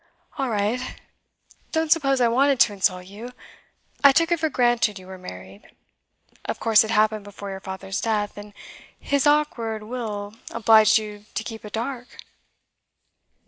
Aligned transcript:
'.'All 0.39 0.49
right. 0.49 0.99
Don't 1.71 1.91
suppose 1.91 2.19
I 2.19 2.27
wanted 2.27 2.59
to 2.61 2.73
insult 2.73 3.05
you. 3.05 3.33
I 4.03 4.11
took 4.11 4.31
it 4.31 4.39
for 4.39 4.49
granted 4.49 4.97
you 4.97 5.05
were 5.05 5.19
married. 5.19 5.69
Of 6.43 6.59
course 6.59 6.83
it 6.83 6.89
happened 6.89 7.23
before 7.23 7.51
your 7.51 7.59
father's 7.59 8.01
death, 8.01 8.35
and 8.35 8.55
his 8.99 9.27
awkward 9.27 9.83
will 9.83 10.33
obliged 10.49 10.97
you 10.97 11.25
to 11.35 11.43
keep 11.43 11.63
it 11.63 11.73
dark? 11.73 12.17